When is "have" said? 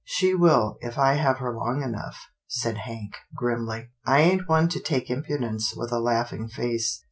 1.13-1.37